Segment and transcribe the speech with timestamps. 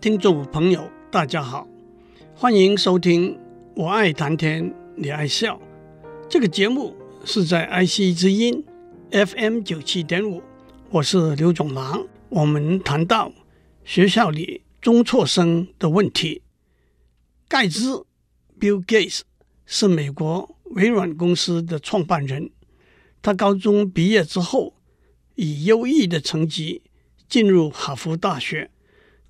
[0.00, 1.68] 听众朋友，大家好，
[2.34, 3.34] 欢迎收听
[3.76, 5.56] 《我爱谈天，你爱笑》
[6.26, 6.96] 这个节目，
[7.26, 8.64] 是在 IC 之音
[9.10, 10.42] FM 九七点五，
[10.88, 12.06] 我是刘总郎。
[12.30, 13.30] 我们谈到
[13.84, 16.40] 学校里中辍生的问题。
[17.46, 18.06] 盖茨
[18.58, 19.20] （Bill Gates）
[19.66, 22.50] 是美国微软公司的创办人。
[23.20, 24.72] 他高中毕业之后，
[25.34, 26.80] 以优异的成绩
[27.28, 28.70] 进入哈佛大学。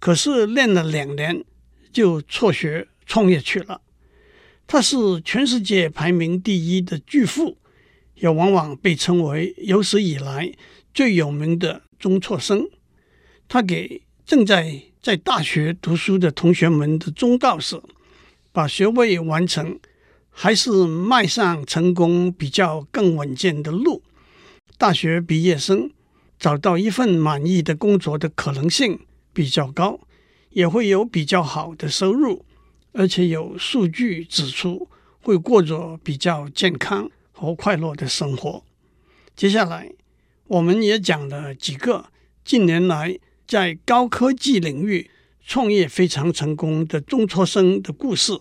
[0.00, 1.44] 可是练了两年
[1.92, 3.82] 就辍学创业去了。
[4.66, 7.58] 他是全世界排名第一的巨富，
[8.14, 10.52] 也往往被称为有史以来
[10.94, 12.68] 最有名的中辍生。
[13.46, 17.82] 他给正在在大学读书的同学们的忠告是：
[18.52, 19.78] 把学位完成，
[20.30, 24.02] 还是迈上成功比较更稳健的路。
[24.78, 25.90] 大学毕业生
[26.38, 29.00] 找到一份满意的工作的可能性
[29.32, 30.00] 比较高，
[30.50, 32.44] 也会有比较好的收入，
[32.92, 34.88] 而且有数据指出
[35.20, 38.64] 会过着比较健康和快乐的生活。
[39.36, 39.92] 接下来，
[40.48, 42.06] 我们也讲了几个
[42.44, 45.10] 近年来在高科技领域
[45.46, 48.38] 创业非常成功的中辍生的故事，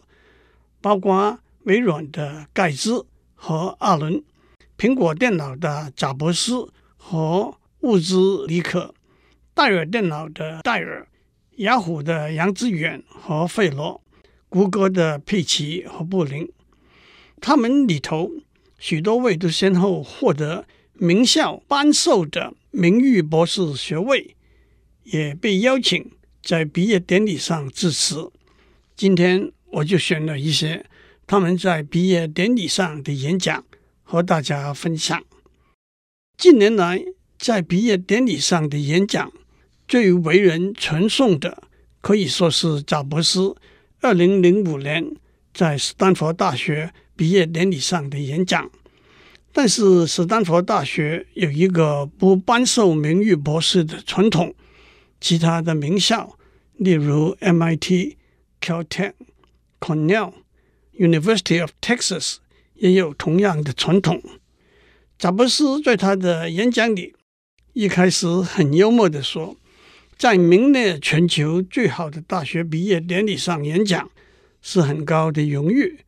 [0.81, 4.23] 包括微软的盖茨和阿伦，
[4.78, 8.94] 苹果电脑的贾伯斯和乌兹里克。
[9.59, 11.05] 戴尔电脑的戴尔，
[11.57, 14.01] 雅虎的杨致远和费罗，
[14.47, 16.49] 谷歌的佩奇和布林，
[17.41, 18.31] 他们里头
[18.77, 24.38] 许多位都先后获得名校颁授的名誉博士学位，
[25.03, 26.09] 也被邀请
[26.41, 28.31] 在毕业典礼上致辞。
[28.95, 30.85] 今天我就选了一些
[31.27, 33.66] 他们在毕业典礼上的演讲
[34.03, 35.21] 和大家分享。
[36.38, 37.03] 近年来
[37.38, 39.29] 在毕业典礼上的演讲。
[39.89, 41.63] 最为人传颂的，
[41.99, 43.55] 可以说是贾伯斯
[44.01, 45.15] 二零零五年
[45.51, 48.69] 在斯坦福大学毕业典礼上的演讲。
[49.51, 54.53] 但是，斯坦福大学有一个不颁授名誉博士的传统，
[55.19, 56.38] 其他的名校，
[56.78, 58.16] 例如 MIT、
[58.61, 59.13] Caltech、
[59.79, 60.33] Cornell、
[60.95, 62.35] University of Texas，
[62.75, 64.22] 也有同样的传统。
[65.17, 67.16] 贾伯斯在他的演讲里
[67.73, 69.55] 一开始很幽默地说。
[70.19, 74.12] 在名列全球最好的大学毕业典礼上演讲
[74.62, 76.00] 是很高的荣誉，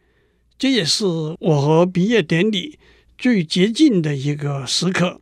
[0.60, 1.06] 这也是
[1.40, 2.78] 我和毕业典礼
[3.18, 5.22] 最接近的一个时刻，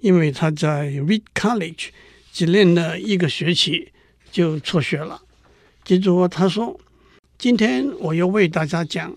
[0.00, 1.88] 因为他在 Reed College
[2.32, 3.92] 只练了一个学期
[4.32, 5.20] 就辍学了。
[5.84, 6.80] 接着他说
[7.36, 9.14] ：“今天我要为大家讲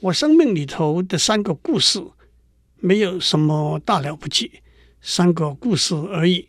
[0.00, 2.02] 我生命里头的三个故事，
[2.76, 4.50] 没有什么大了不起，
[5.02, 6.48] 三个故事而已。”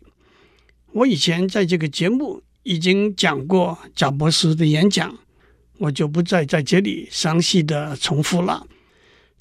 [0.92, 5.18] 我以前在这个节目已经讲过贾博士的演讲，
[5.76, 8.66] 我就不再在这里详细的重复了。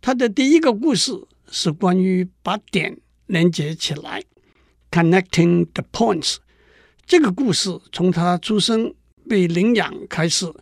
[0.01, 1.13] 他的第一个故事
[1.49, 2.97] 是关于把点
[3.27, 4.21] 连接起来
[4.91, 6.35] ，connecting the points。
[7.05, 8.93] 这个故事从他出生
[9.29, 10.53] 被领养开始，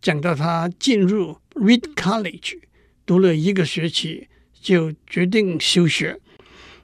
[0.00, 2.60] 讲到他进入 Reed College
[3.04, 4.28] 读了一个学期
[4.62, 6.20] 就决定休学。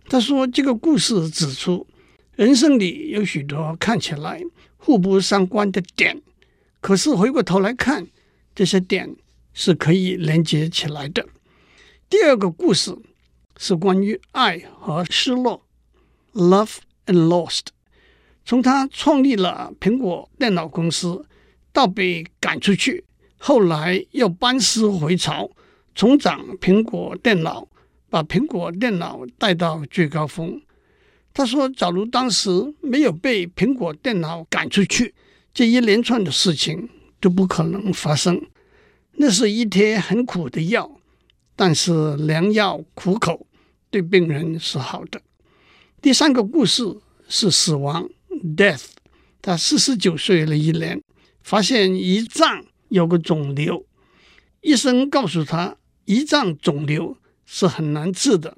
[0.08, 1.86] 他说这个故事指出。
[2.36, 4.42] 人生里有许多看起来
[4.76, 6.20] 互不相关的点，
[6.80, 8.08] 可是回过头来看，
[8.56, 9.14] 这些点
[9.52, 11.24] 是可以连接起来的。
[12.10, 12.96] 第二个故事
[13.56, 15.64] 是关于爱和失落
[16.32, 17.66] ，Love and Lost。
[18.44, 21.24] 从他创立了苹果电脑公司，
[21.72, 23.04] 到被赶出去，
[23.38, 25.50] 后来又班师回朝，
[25.94, 27.68] 重掌苹果电脑，
[28.10, 30.60] 把苹果电脑带到最高峰。
[31.34, 32.48] 他说：“假如当时
[32.80, 35.12] 没有被苹果电脑赶出去，
[35.52, 36.88] 这一连串的事情
[37.20, 38.40] 都不可能发生。
[39.16, 41.00] 那是一贴很苦的药，
[41.56, 43.46] 但是良药苦口，
[43.90, 45.20] 对病人是好的。”
[46.00, 46.82] 第三个故事
[47.28, 48.08] 是死亡
[48.56, 48.84] （death）。
[49.42, 51.02] 他四十九岁了一年，
[51.42, 53.84] 发现胰脏有个肿瘤，
[54.60, 55.76] 医生告诉他，
[56.06, 58.56] 胰脏肿瘤是很难治的。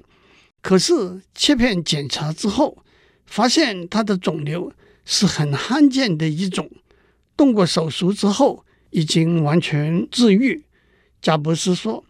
[0.67, 2.79] 可是切片检查之后，
[3.25, 4.73] 发现他的肿瘤
[5.05, 6.69] 是很罕见的一种，
[7.37, 10.65] 动过手术之后已经完全治愈。
[11.23, 12.05] 贾博士说：“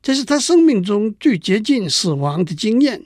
[0.00, 3.02] 这是他生命中最接近死亡的经验。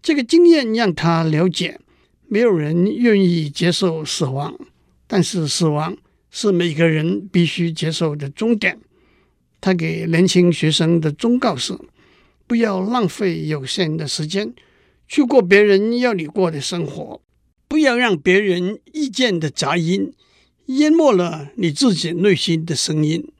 [0.00, 1.78] 这个经验让他了解，
[2.26, 4.58] 没有人愿意接受死亡，
[5.06, 5.94] 但是死亡
[6.30, 8.80] 是每个人必须接受的终点。”
[9.60, 11.78] 他给年轻学生的忠告是。
[12.50, 14.52] 不要浪费有限的时间
[15.06, 17.22] 去过别人要你过的生活，
[17.68, 20.12] 不要让别人意见的杂音
[20.66, 23.30] 淹没了你自己内心的声音。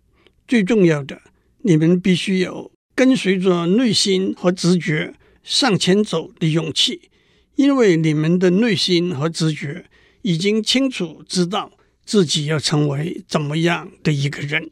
[0.47, 1.23] 最重要的，
[1.63, 5.13] 你们必须有跟随着内心和直觉
[5.43, 7.11] 向前走的勇气，
[7.57, 9.87] 因为你们的内心和直觉
[10.23, 11.73] 已经清楚知道
[12.05, 14.71] 自己要成为怎么样的一个人。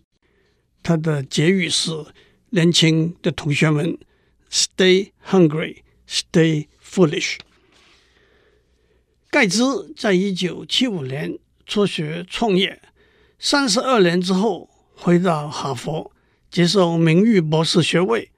[0.85, 1.90] 他的结语是：
[2.50, 3.99] 年轻的同学们
[4.50, 5.79] ，Stay hungry,
[6.09, 7.39] stay foolish。
[9.31, 12.81] 盖茨在一九七五年辍学创业，
[13.39, 16.11] 三十二年之后回到哈佛
[16.50, 18.31] 接受名誉博士学位。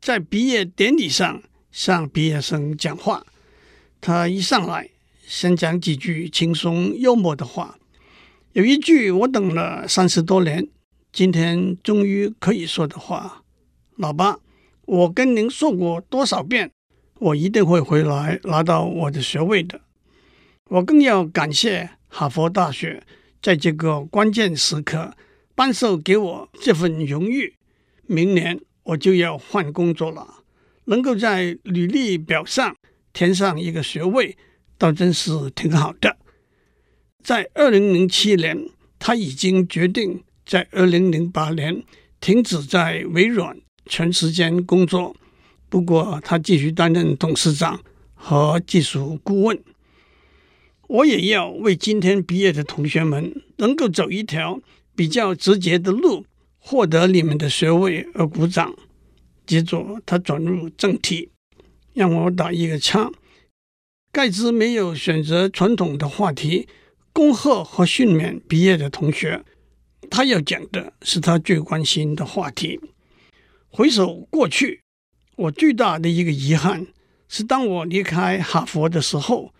[0.00, 3.26] 在毕业典礼上向毕业生讲话，
[4.00, 4.88] 他一上来
[5.26, 7.76] 先讲几句轻松幽默的话。
[8.52, 10.66] 有一句我等了三十多年，
[11.12, 13.44] 今天终于可以说的话
[13.98, 14.38] ：“老爸，
[14.90, 16.72] 我跟您说过多少遍，
[17.20, 19.82] 我一定会回来拿到我的学位的。”
[20.68, 23.04] 我更要感谢哈佛大学
[23.40, 25.14] 在这个关键时刻
[25.54, 27.54] 颁授给我这份荣誉。
[28.06, 30.42] 明年我就要换工作了，
[30.86, 32.74] 能够在履历表上
[33.12, 34.36] 填上一个学位，
[34.76, 36.16] 倒真是挺好的。
[37.22, 38.58] 在二零零七年，
[38.98, 41.84] 他已经决定在二零零八年
[42.20, 43.56] 停止在微软
[43.90, 45.16] 全时间工作，
[45.68, 47.80] 不过他继续担任董事长
[48.14, 49.60] 和技术顾问。
[50.86, 54.60] 我也要为今天毕业的同学们能够走一条
[54.94, 56.24] 比较直接的路，
[56.58, 58.72] 获得你们的学位而鼓掌。
[59.44, 61.30] 接着他转入正题，
[61.92, 63.10] 让我打一个叉。
[64.12, 66.68] 盖茨没有选择传统的话题，
[67.12, 69.44] 恭贺和训勉毕业的同学。
[70.08, 72.80] 他要讲的是他最关心的话题。
[73.70, 74.82] 回首过去，
[75.36, 76.86] 我最大的一个遗憾
[77.28, 79.52] 是，当我离开哈佛的时候。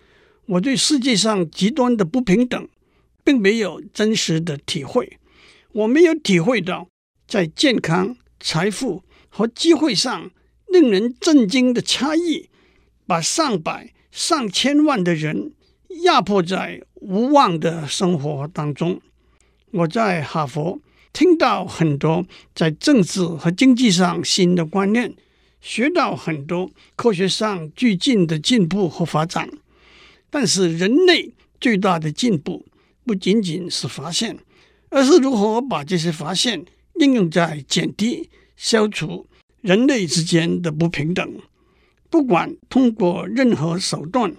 [0.46, 2.68] 我对世界上极端的不平等，
[3.22, 5.18] 并没有真实的体会。
[5.70, 6.88] 我没有体会到，
[7.28, 10.32] 在健康、财富和机会上
[10.66, 12.48] 令人震惊的差异，
[13.06, 15.52] 把上百、上千万的人
[16.02, 19.00] 压迫在无望的生活当中。
[19.70, 20.80] 我在哈佛
[21.12, 22.24] 听到很多
[22.54, 25.14] 在政治和经济上新的观念，
[25.60, 29.50] 学到很多科学上最近的进步和发展。
[30.30, 32.64] 但是，人类最大的进步
[33.04, 34.38] 不仅仅是发现，
[34.90, 36.64] 而是如何把这些发现
[36.94, 39.26] 应用在减低、消除
[39.60, 41.34] 人类之间的不平等。
[42.08, 44.34] 不管通过任何手段，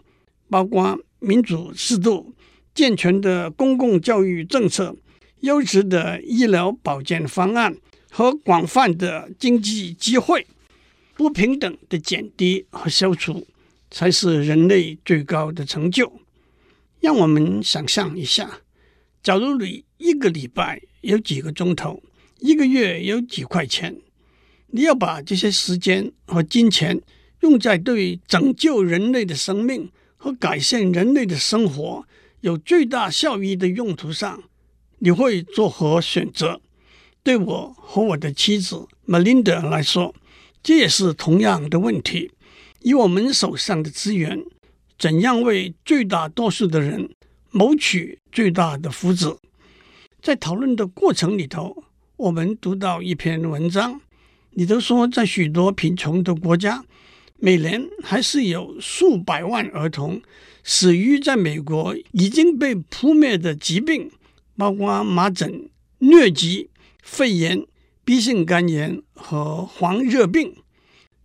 [0.49, 2.33] 包括民主制度、
[2.73, 4.95] 健全的公共教育政策、
[5.41, 7.77] 优质的医疗保健方案
[8.09, 10.47] 和广泛的经济机会，
[11.15, 13.45] 不平等的减低和消除。
[13.93, 16.21] 才是人类最高的成就。
[17.01, 18.61] 让我们想象一下，
[19.21, 22.01] 假如你一个礼拜有几个钟头，
[22.39, 23.97] 一个月有几块钱，
[24.67, 27.01] 你要把这些时间和金钱
[27.41, 32.07] 用在对拯救人类的生命和改善人类的生活
[32.39, 34.41] 有最大效益的用途上，
[35.03, 36.61] 你会作何选择？
[37.23, 40.13] 对我和我的妻子 Melinda 来说，
[40.61, 42.31] 这也是同样的问题。
[42.81, 44.43] 以我们手上的资源，
[44.99, 47.09] 怎样为最大多数的人
[47.49, 49.37] 谋取最大的福祉？
[50.21, 51.83] 在讨论的过程里头，
[52.17, 53.99] 我们读到一篇文章，
[54.51, 56.85] 里头说，在许多贫穷的国家，
[57.37, 60.21] 每年还是有数百万儿童
[60.63, 64.11] 死于在美国已经被扑灭的疾病，
[64.57, 66.69] 包括麻疹、疟疾、
[67.01, 67.65] 肺炎、
[68.03, 70.55] 鼻性肝炎和黄热病。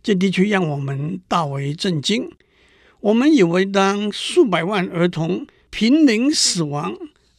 [0.03, 2.31] 这的确让我们大为震惊。
[3.01, 6.97] 我们以为，当数百万儿童濒临死亡，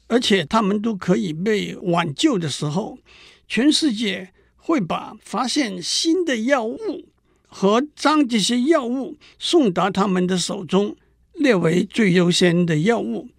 [0.08, 3.00] 而且他们都可以被挽救的时候，
[3.48, 7.08] 全世界会把发现新的药物
[7.48, 10.96] 和将这些药物送达他们的手中
[11.34, 13.30] 列为最优先的药物。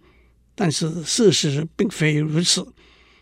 [0.59, 2.67] 但是事实并非如此。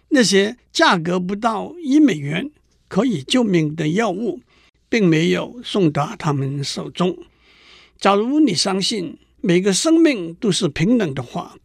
[0.10, 2.50] 那些价格不到一美元
[2.88, 4.40] 可以救命的药物，
[4.90, 7.16] 并没有送达他们手中。
[8.00, 11.56] 假如你相信每个生命都是平等的话，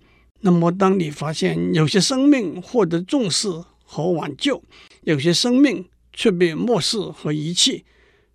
[0.41, 3.49] 那么当你发现有些生命获得重视
[3.83, 4.63] 和挽救，
[5.05, 7.87] 有些生命却被漠视和遗弃，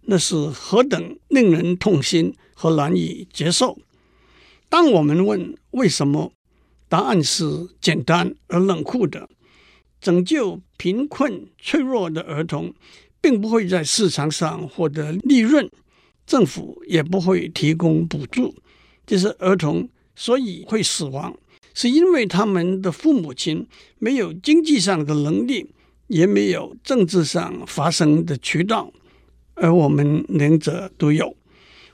[0.06, 3.78] 那是何等令人痛心和难以接受！
[4.70, 6.32] 当我们问为什么，
[6.90, 7.46] 答案是
[7.80, 9.30] 简单而冷酷的：
[10.00, 12.74] 拯救贫困脆弱的儿童。
[13.20, 15.70] 并不会在市场上获得利润，
[16.26, 18.56] 政府也不会提供补助。
[19.08, 21.36] 这些儿童所以会死亡，
[21.74, 23.68] 是因为他们的父母亲
[23.98, 25.72] 没有经济上的能力，
[26.08, 28.94] 也没有政治上发声的渠道，
[29.56, 31.36] 而我们两者都有。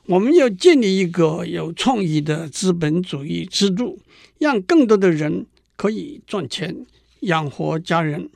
[0.08, 4.00] 我们要建立一个有创意的资本主义制度，
[4.38, 5.46] 让更多的人
[5.78, 6.86] 可以赚钱
[7.22, 8.30] 养活家人。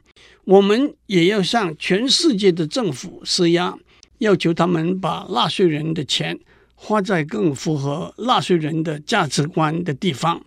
[0.45, 3.77] 我们也要向全世界的政府施压，
[4.19, 6.39] 要求他们把纳税人的钱
[6.73, 10.41] 花在更符合纳税人的价值观的地方。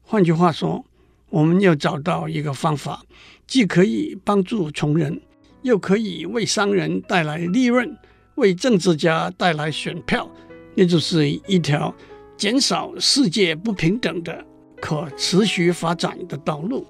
[0.00, 0.84] 换句话说，
[1.30, 3.04] 我们要找到一个方法，
[3.48, 5.20] 既可以帮助穷人，
[5.62, 7.98] 又可以为商人带来利润，
[8.36, 10.30] 为政治家带来选票，
[10.74, 11.94] 那就是一条
[12.36, 14.44] 减少世界不平等的
[14.80, 16.86] 可持续发展的道路。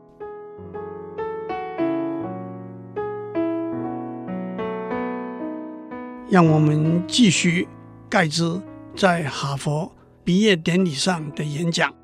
[6.30, 7.68] 让我们继续
[8.08, 8.62] 盖茨
[8.96, 9.92] 在哈佛
[10.24, 11.94] 毕业典礼上的演讲。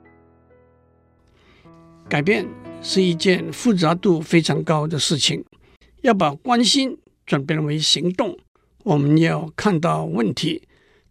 [2.09, 2.47] 改变
[2.83, 5.43] 是一件复杂度非常高的事情，
[6.03, 8.37] 要把关心转变为行动，
[8.85, 10.68] 我们要看到问题，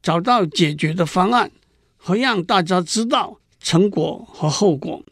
[0.07, 1.51] 找到解决的方案，
[1.97, 5.03] 和让大家知道成果和后果。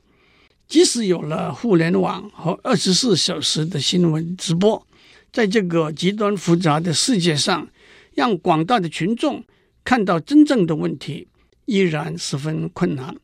[0.70, 4.88] 即使有了互联网和二十四小时的新闻直播，
[5.34, 7.68] 在这个极端复杂的世界上，
[8.14, 9.44] 让广大的群众
[9.84, 11.28] 看到真正的问题，
[11.66, 13.18] 依然十分困难。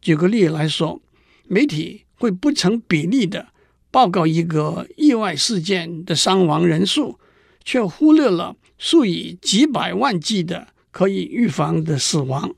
[0.00, 1.00] 举个例来说，
[1.46, 3.50] 媒体会不成比例的
[3.92, 7.20] 报告一个意外事件的伤亡人数，
[7.64, 12.54] 却忽略了数以几百万计的可以预防的死亡。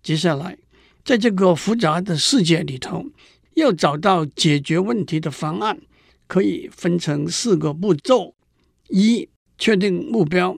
[0.00, 0.56] 接下来，
[1.04, 3.04] 在这个复杂的世界里头，
[3.54, 5.80] 要找到解决问题的方案，
[6.28, 8.36] 可以分成四个步骤：
[8.90, 9.28] 一、
[9.58, 10.56] 确定目标。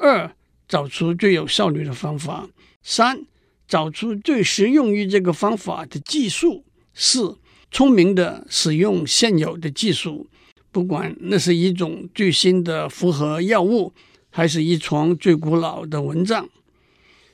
[0.00, 0.32] 二、
[0.68, 2.48] 找出最有效率的方法；
[2.80, 3.26] 三、
[3.66, 6.62] 找出最适用于这个方法的技术；
[6.94, 7.38] 四、
[7.72, 10.28] 聪明地使用现有的技术，
[10.70, 13.92] 不管那是一种最新的复合药物，
[14.32, 16.48] 还是一床最古老的蚊帐。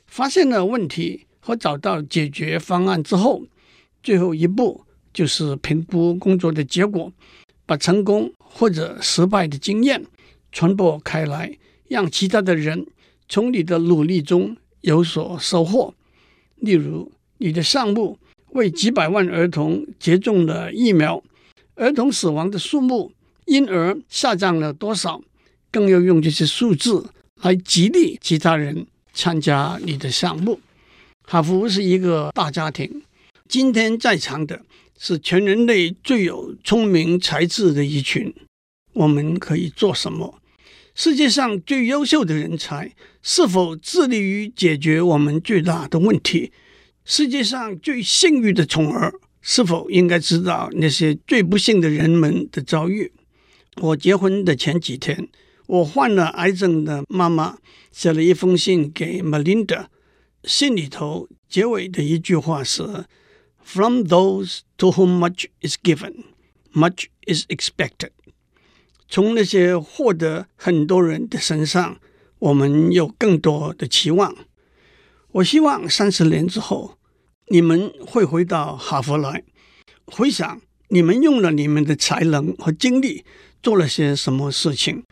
[0.06, 3.44] 发现了问题和找到解决方案之后，
[4.02, 7.10] 最后一步就是评估工作的结果，
[7.64, 10.04] 把成功或者失败的经验
[10.52, 11.56] 传播开来。
[11.88, 12.86] 让其他的人
[13.30, 15.94] 从你的努力中有所收获。
[16.56, 18.18] 例如，你的项目
[18.50, 21.24] 为几百万儿童接种了疫苗，
[21.76, 23.12] 儿童死亡的数目
[23.46, 25.22] 因而下降了多少？
[25.70, 27.10] 更要用这些数字
[27.42, 30.60] 来激励其他人参加你的项目。
[31.22, 33.02] 哈佛是一个大家庭，
[33.48, 34.62] 今天在场的
[34.98, 38.34] 是全人类最有聪明才智的一群。
[38.94, 40.40] 我们可以做什么？
[40.94, 46.50] 世界上最优秀的人才是否致力于解决我们最大的问题？
[47.04, 53.12] 世界上最幸运的宠儿是否应该知道那些最不幸的人们的遭遇？
[53.76, 55.28] 我结婚的前几天，
[55.68, 57.58] 我患了癌症的妈妈
[57.92, 59.88] 写了一封信给 Melinda，
[60.44, 63.04] 信里头结尾的一句话是
[63.62, 66.24] ：“From those to whom much is given,
[66.72, 68.12] much is expected。”
[69.10, 72.00] 从那些获得很多人的身上，
[72.38, 74.34] 我们有更多的期望。
[75.32, 76.96] 我希望三十年之后，
[77.48, 79.44] 你们会回到哈佛来，
[80.06, 83.26] 回想你们用了你们的才能和精力
[83.62, 85.04] 做了些什么事情。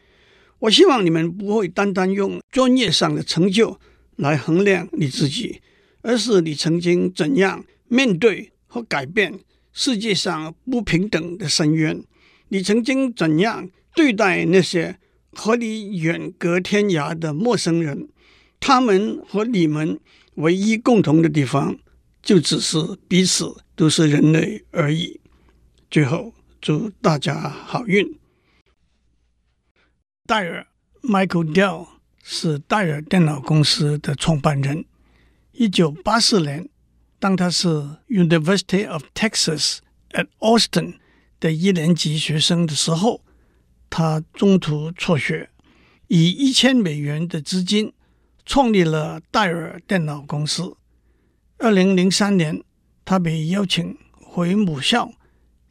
[0.61, 3.79] 我希望你们不会单单用专业上的成就
[4.17, 5.61] 来衡量你自己，
[6.03, 9.41] 而是你曾经怎样面对和改变
[9.73, 12.03] 世界上不平等的深渊，
[12.49, 13.71] 你曾经怎样。
[13.95, 14.99] 对待那些
[15.33, 18.11] 和你远隔天涯的陌生人，
[18.61, 19.99] 他们和你们
[20.35, 21.79] 唯一共同的地方，
[22.23, 22.77] 就只是
[23.09, 25.19] 彼此都是人类而已。
[25.91, 28.19] 最后，祝大家好运。
[30.27, 30.67] 戴尔
[31.03, 31.87] Michael Dell
[32.23, 34.85] 是戴尔电脑公司的创办人。
[35.53, 36.69] 一九八四年，
[37.21, 37.69] 当他是
[38.09, 39.79] University of Texas
[40.11, 40.97] at Austin
[41.39, 43.23] 的一年级学生的时候。
[43.89, 45.49] 他中途辍学，
[46.09, 47.93] 以一千美元的资金
[48.45, 50.77] 创立了戴尔电脑公司。
[51.59, 52.63] 二零零三年，
[53.05, 55.13] 他被邀请回母校，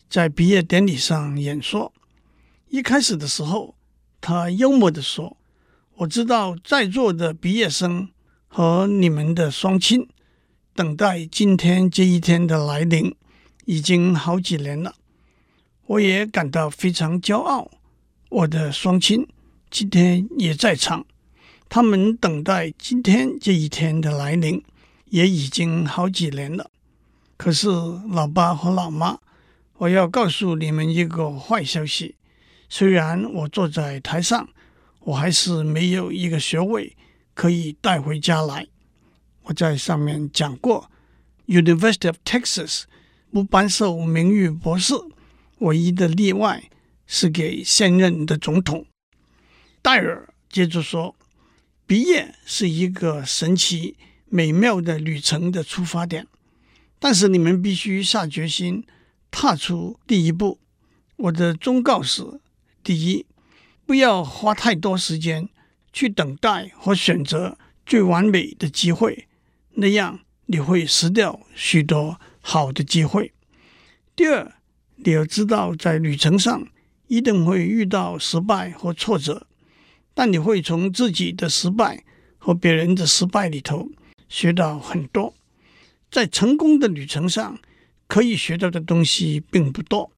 [0.09, 1.93] 在毕业典礼上演说。
[2.69, 3.74] 一开始的时候，
[4.25, 5.37] 他幽默地说
[5.97, 8.09] ：“我知道在座的毕业生
[8.47, 10.07] 和你们的双亲
[10.73, 13.15] 等待今天这一天的来临
[13.65, 14.95] 已经好几年了，
[15.85, 17.69] 我也感到非常骄傲。”
[18.29, 19.27] 我的双亲
[19.69, 21.05] 今天也在场，
[21.69, 24.63] 他们等待今天这一天的来临，
[25.11, 26.71] 也已经好几年了。
[27.37, 27.69] 可是，
[28.09, 29.19] 老爸和老妈，
[29.77, 32.15] 我要告诉你们一个坏消息：
[32.69, 34.49] 虽然我坐在台上，
[35.01, 36.95] 我还是没有一个学位
[37.33, 38.67] 可以带回家来。
[39.43, 40.89] 我在上面讲过
[41.47, 42.83] ，University of Texas
[43.31, 44.93] 不颁授名誉博士，
[45.59, 46.63] 唯一的例外
[47.05, 48.85] 是给现任的总统。
[49.81, 51.15] 戴尔接着说
[51.85, 53.95] ：“毕业是一个神奇
[54.27, 56.25] 美妙的旅程的出发点，
[56.97, 58.83] 但是你们必须下决心
[59.29, 60.59] 踏出第一步。
[61.17, 62.23] 我的忠告是：
[62.85, 63.25] 第一，
[63.87, 65.49] 不要花太多时间
[65.91, 69.27] 去等待或选择最完美的机会。”
[69.73, 73.33] 那样你会失掉许多好的机会。
[74.15, 74.53] 第二，
[74.97, 76.67] 你要知道，在旅程上
[77.07, 79.47] 一定会遇到失败和挫折，
[80.13, 82.03] 但你会从自己的失败
[82.37, 83.89] 和别人的失败里头
[84.29, 85.33] 学到很多。
[86.11, 87.59] 在成功的旅程上，
[88.07, 90.11] 可以学到的东西并不多。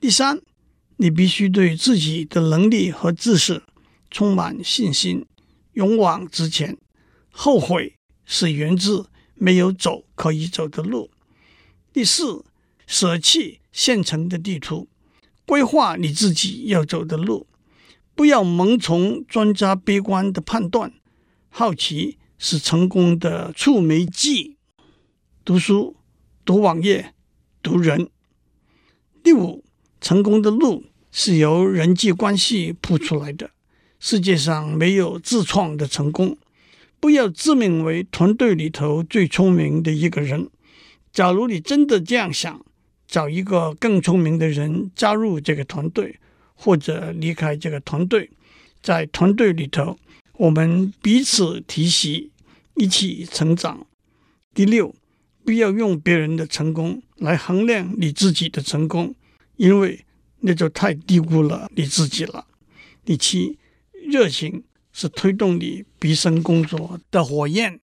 [0.00, 0.40] 第三，
[1.02, 3.64] 你必须对自己的能力和知识
[4.08, 5.26] 充满信心，
[5.72, 6.78] 勇往直前。
[7.32, 7.96] 后悔。
[8.24, 11.10] 是源自没有走可以走的路。
[11.92, 12.44] 第四，
[12.86, 14.88] 舍弃现成的地图，
[15.44, 17.48] 规划你自己要走的路，
[18.14, 20.94] 不要盲从专家悲观的判断。
[21.50, 24.56] 好奇是成功的触媒剂。
[25.44, 25.96] 读书、
[26.44, 27.12] 读网页、
[27.60, 28.08] 读人。
[29.24, 29.64] 第五，
[30.00, 33.50] 成功的路是由人际关系铺出来的。
[34.00, 36.36] 世界上没有自创的成功。
[36.98, 40.48] 不要自命为团队里头最聪明的一个人。
[41.12, 42.64] 假如你真的这样想，
[43.06, 46.18] 找一个更聪明的人加入这个团队，
[46.54, 48.30] 或者离开这个团队。
[48.80, 49.98] 在团队里头，
[50.34, 52.30] 我们彼此提携，
[52.76, 53.86] 一起成长。
[54.54, 54.94] 第六，
[55.44, 59.14] 不要用别人的成功来衡量你自己的成功，
[59.56, 60.04] 因为
[60.42, 62.46] 那就太低估了你自己了。
[63.04, 63.58] 第七，
[64.06, 64.62] 热情。
[64.94, 67.80] 是推动你毕生工作的火焰。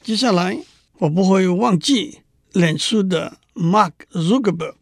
[0.00, 0.56] 接下来，
[0.98, 2.20] 我不会忘记
[2.52, 4.76] 脸书的 Mark Zuckerberg，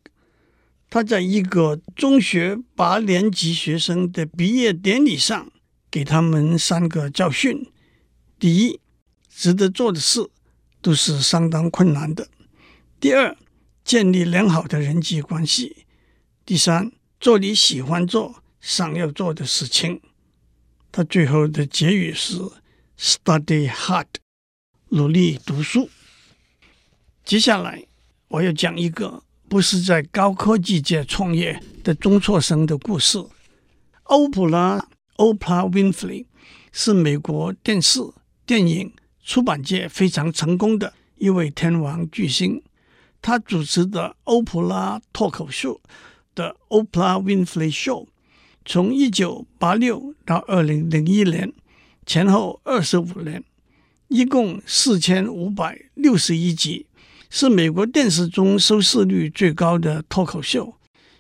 [0.90, 5.50] 他在一个中学八年级学生的毕业典礼上，
[5.90, 7.66] 给他们三个教训：
[8.38, 8.78] 第一，
[9.34, 10.28] 值得做的事
[10.82, 12.26] 都是相当困难的；
[13.00, 13.34] 第二，
[13.82, 15.86] 建立良好的人际关系；
[16.50, 20.00] 第三，做你喜欢做、想要做的事情。
[20.90, 22.40] 他最后的结语是
[22.98, 24.06] ：“Study hard，
[24.88, 25.88] 努力读书。”
[27.24, 27.86] 接下来
[28.26, 33.24] 我要讲一个不是在高科技界创业的中辍生的故事。
[34.02, 36.26] 欧普拉 （Oprah Winfrey）
[36.72, 38.00] 是美国电视、
[38.44, 42.60] 电影、出版界非常成功的一位天王巨星。
[43.22, 45.80] 他主持的欧普拉脱口秀
[46.34, 48.06] 的 Oprah Winfrey Show。
[48.64, 51.52] 从一九八六到二零零一年，
[52.04, 53.42] 前后二十五年，
[54.08, 56.86] 一共四千五百六十一集，
[57.30, 60.74] 是美国电视中收视率最高的脱口秀。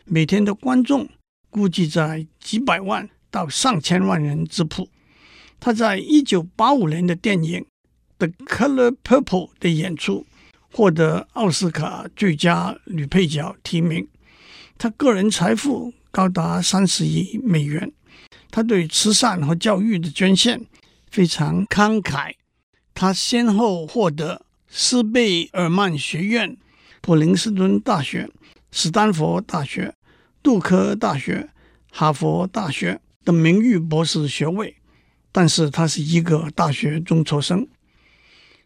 [0.04, 1.08] 每天的观众
[1.48, 4.88] 估计在几百万到上千万人之谱。
[5.58, 7.60] 他在一九八五年的电影
[8.18, 10.26] 《The Color Purple》的演出，
[10.70, 14.06] 获得奥斯卡最佳女配角提名。
[14.80, 15.92] 他个人财富。
[16.12, 17.92] 高达三十亿美元，
[18.50, 20.66] 他对慈善和教育的捐献
[21.08, 22.32] 非常慷慨。
[22.92, 26.56] 他先后获得斯贝尔曼学院、
[27.00, 28.28] 普林斯顿大学、
[28.72, 29.94] 斯坦福大学、
[30.42, 31.50] 杜克大学、
[31.92, 34.74] 哈佛大学的名誉博士学位，
[35.30, 37.68] 但是他是一个大学中辍生。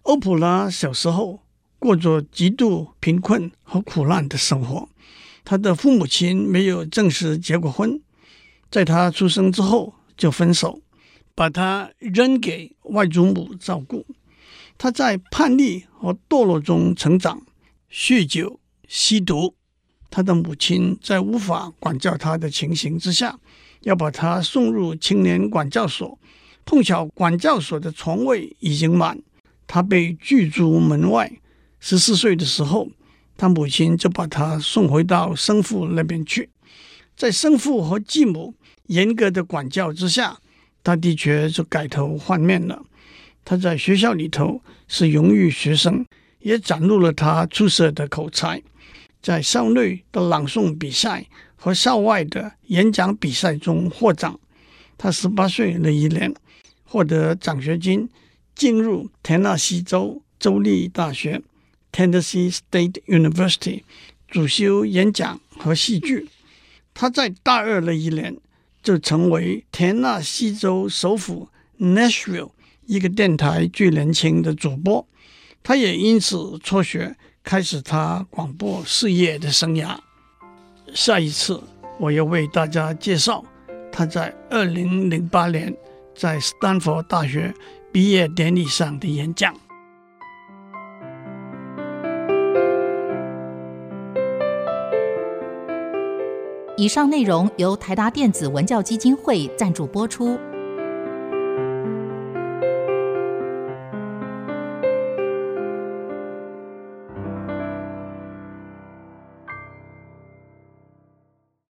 [0.05, 1.41] 欧普拉小时候
[1.79, 4.89] 过着极度贫困和苦难的生活。
[5.45, 8.01] 他的父母亲没有正式结过婚，
[8.71, 10.81] 在他出生之后就分手，
[11.35, 14.07] 把他扔给外祖母照顾。
[14.79, 17.43] 他在叛逆和堕落中成长，
[17.93, 19.55] 酗酒、吸毒。
[20.11, 23.39] 他的母亲在无法管教他的情形之下，
[23.83, 26.19] 要把他送入青年管教所。
[26.65, 29.21] 碰巧管教所的床位已经满，
[29.67, 31.31] 他被拒诸门外。
[31.81, 32.89] 十四岁的时候。
[33.37, 36.49] 他母亲就把他送回到生父那边去，
[37.17, 38.55] 在生父和继母
[38.87, 40.39] 严格的管教之下，
[40.83, 42.83] 他的确就改头换面了。
[43.45, 46.07] 他在学校里头是荣誉学生，
[46.41, 48.63] 也展露了他出色的口才。
[49.21, 54.39] 在校内的朗诵比赛和校外的演讲比赛中获奖。
[54.97, 56.33] 他十八岁那一年
[56.85, 58.09] 获得奖学金，
[58.55, 61.43] 进入田纳西州州立大学。
[61.95, 63.85] Tennessee State University，
[64.27, 66.29] 主修演讲和戏剧。
[66.93, 68.37] 他在大二的一年
[68.83, 72.51] 就成为田纳西州首府 Nashville
[72.87, 75.07] 一个电台最年轻的主播。
[75.63, 79.97] 他也因此辍学，开始他广播事业的生涯。
[80.93, 81.63] 下一次，
[82.01, 83.45] 我要为大家介绍
[83.93, 85.73] 他在二零零八年
[86.17, 87.55] 在斯坦福大学
[87.93, 89.55] 毕业典礼上的演讲。
[96.77, 100.37] 以上内容由台达电子文教基金会赞助播出。